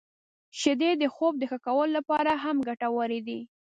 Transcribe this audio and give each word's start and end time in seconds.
•شیدې 0.59 0.91
د 1.01 1.03
خوب 1.15 1.33
د 1.39 1.43
ښه 1.49 1.57
کولو 1.65 1.91
لپاره 1.97 2.31
هم 2.43 2.57
ګټورې 2.67 3.19
دي. 3.27 3.39